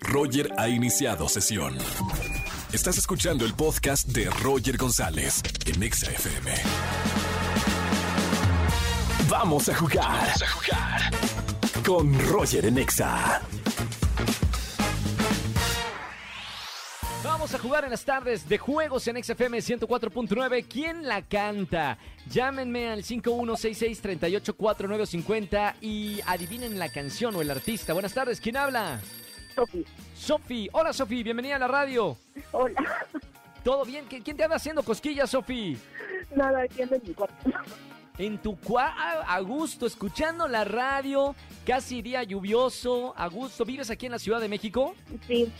Roger 0.00 0.50
ha 0.56 0.68
iniciado 0.68 1.28
sesión. 1.28 1.76
Estás 2.72 2.96
escuchando 2.98 3.44
el 3.44 3.54
podcast 3.54 4.08
de 4.08 4.28
Roger 4.42 4.76
González 4.76 5.40
en 5.66 5.80
Exa 5.82 6.10
FM. 6.10 6.52
Vamos 9.28 9.68
a 9.68 9.74
jugar. 9.74 10.04
Vamos 10.04 10.42
a 10.42 10.48
jugar. 10.48 11.10
Con 11.84 12.18
Roger 12.28 12.64
en 12.66 12.78
Exa. 12.78 13.42
Vamos 17.24 17.52
a 17.54 17.58
jugar 17.58 17.82
en 17.84 17.90
las 17.90 18.04
tardes 18.04 18.48
de 18.48 18.58
juegos 18.58 19.08
en 19.08 19.22
XFM 19.22 19.58
104.9. 19.58 20.66
¿Quién 20.68 21.06
la 21.06 21.22
canta? 21.22 21.98
Llámenme 22.30 22.88
al 22.88 23.04
5166-384950 23.04 25.74
y 25.80 26.20
adivinen 26.26 26.78
la 26.78 26.90
canción 26.90 27.34
o 27.36 27.42
el 27.42 27.50
artista. 27.50 27.92
Buenas 27.92 28.14
tardes, 28.14 28.40
¿quién 28.40 28.56
habla? 28.56 29.00
Sofi. 29.58 29.84
Sofi. 30.14 30.68
Hola, 30.72 30.92
Sofi, 30.92 31.22
bienvenida 31.24 31.56
a 31.56 31.58
la 31.58 31.66
radio. 31.68 32.16
Hola. 32.52 32.80
¿Todo 33.64 33.84
bien? 33.84 34.08
¿Qui- 34.08 34.22
¿Quién 34.22 34.36
te 34.36 34.44
anda 34.44 34.54
haciendo 34.54 34.84
cosquillas, 34.84 35.30
Sofi? 35.30 35.76
Nada, 36.36 36.62
aquí 36.62 36.82
ando 36.82 36.94
en 36.94 37.02
mi 37.04 37.12
cuarto. 37.14 37.50
En 38.18 38.38
tu 38.38 38.56
cua 38.56 38.94
a 39.26 39.40
gusto, 39.40 39.86
escuchando 39.86 40.46
la 40.46 40.62
radio, 40.64 41.34
casi 41.66 42.02
día 42.02 42.22
lluvioso, 42.22 43.14
a 43.16 43.26
gusto. 43.26 43.64
¿Vives 43.64 43.90
aquí 43.90 44.06
en 44.06 44.12
la 44.12 44.18
Ciudad 44.20 44.40
de 44.40 44.48
México? 44.48 44.94
Sí, 45.26 45.50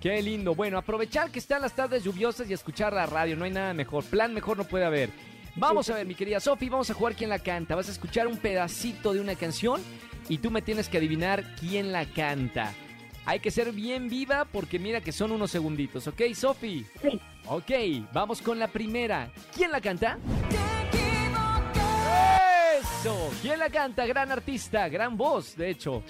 Qué 0.00 0.20
lindo. 0.22 0.54
Bueno, 0.54 0.76
aprovechar 0.78 1.30
que 1.30 1.38
están 1.38 1.60
las 1.62 1.72
tardes 1.74 2.02
lluviosas 2.04 2.48
y 2.48 2.52
escuchar 2.54 2.92
la 2.94 3.04
radio. 3.06 3.36
No 3.36 3.44
hay 3.44 3.50
nada 3.50 3.72
mejor. 3.74 4.04
Plan 4.04 4.32
mejor 4.34 4.56
no 4.58 4.64
puede 4.64 4.84
haber. 4.86 5.10
Vamos 5.56 5.88
a 5.90 5.94
ver, 5.94 6.06
mi 6.06 6.14
querida 6.14 6.40
Sofi, 6.40 6.68
vamos 6.70 6.88
a 6.90 6.94
jugar 6.94 7.14
quién 7.14 7.30
la 7.30 7.38
canta. 7.38 7.74
Vas 7.74 7.88
a 7.88 7.92
escuchar 7.92 8.26
un 8.26 8.36
pedacito 8.38 9.12
de 9.14 9.20
una 9.20 9.34
canción 9.34 9.82
y 10.30 10.38
tú 10.38 10.50
me 10.50 10.60
tienes 10.62 10.88
que 10.88 10.98
adivinar 10.98 11.44
quién 11.60 11.90
la 11.92 12.04
canta. 12.06 12.72
Hay 13.26 13.40
que 13.40 13.50
ser 13.50 13.72
bien 13.72 14.08
viva 14.08 14.44
porque 14.44 14.78
mira 14.78 15.00
que 15.00 15.10
son 15.12 15.32
unos 15.32 15.50
segunditos, 15.50 16.06
¿ok, 16.06 16.22
Sofi? 16.34 16.86
sí. 17.00 17.20
Ok, 17.46 17.70
vamos 18.12 18.40
con 18.40 18.58
la 18.58 18.68
primera. 18.68 19.30
¿Quién 19.54 19.70
la 19.70 19.80
canta? 19.80 20.18
¡Eso! 22.78 23.30
¿Quién 23.42 23.58
la 23.58 23.68
canta? 23.70 24.06
Gran 24.06 24.32
artista, 24.32 24.88
gran 24.88 25.16
voz, 25.16 25.56
de 25.56 25.70
hecho. 25.70 26.02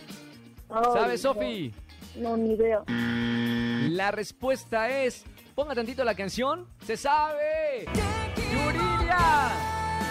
Ay, 0.70 0.84
¿Sabes. 0.92 1.20
Sofi? 1.22 1.72
No, 2.16 2.36
ni 2.36 2.54
idea. 2.54 2.82
La 3.90 4.10
respuesta 4.10 4.88
es. 4.90 5.24
Ponga 5.54 5.74
tantito 5.74 6.04
la 6.04 6.14
canción. 6.14 6.66
¡Se 6.84 6.96
sabe! 6.96 7.84
¡Yuridia! 8.36 9.48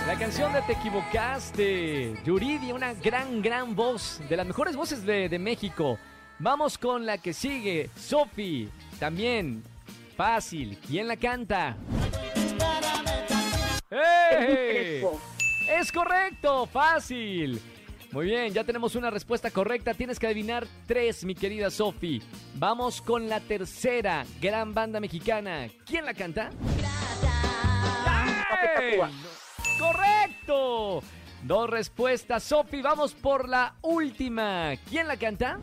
La 0.07 0.15
canción 0.19 0.51
de 0.53 0.61
Te 0.63 0.73
equivocaste. 0.73 2.15
Yuridia, 2.25 2.73
una 2.75 2.93
gran, 2.93 3.41
gran 3.41 3.75
voz. 3.75 4.21
De 4.29 4.35
las 4.37 4.45
mejores 4.45 4.75
voces 4.75 5.05
de, 5.05 5.29
de 5.29 5.39
México. 5.39 5.97
Vamos 6.39 6.77
con 6.77 7.05
la 7.05 7.17
que 7.17 7.33
sigue. 7.33 7.89
Sofi. 7.95 8.69
También. 8.99 9.63
Fácil. 10.15 10.77
¿Quién 10.87 11.07
la 11.07 11.17
canta? 11.17 11.75
¡Eh! 13.89 15.01
Crespo. 15.01 15.21
Es 15.69 15.91
correcto, 15.91 16.65
fácil. 16.65 17.61
Muy 18.11 18.27
bien, 18.27 18.53
ya 18.53 18.63
tenemos 18.63 18.95
una 18.95 19.09
respuesta 19.09 19.49
correcta. 19.49 19.95
Tienes 19.95 20.19
que 20.19 20.27
adivinar 20.27 20.67
tres, 20.85 21.23
mi 21.23 21.33
querida 21.33 21.71
Sofi. 21.71 22.21
Vamos 22.55 23.01
con 23.01 23.27
la 23.27 23.39
tercera 23.39 24.23
gran 24.39 24.73
banda 24.73 24.99
mexicana. 24.99 25.67
¿Quién 25.85 26.05
la 26.05 26.13
canta? 26.13 26.51
Tacuba. 28.75 29.09
¡Correcto! 29.79 31.01
Dos 31.43 31.69
respuestas, 31.69 32.43
Sofi. 32.43 32.81
Vamos 32.81 33.13
por 33.13 33.49
la 33.49 33.75
última. 33.81 34.71
¿Quién 34.89 35.07
la 35.07 35.17
canta? 35.17 35.59